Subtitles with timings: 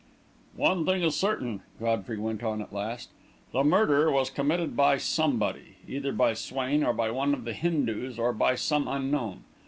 [0.57, 3.11] "One thing is certain," Godfrey went on, at last;
[3.51, 8.17] "the murder was committed by somebody either by Swain, or by one of the Hindus,
[8.17, 9.43] or by some unknown.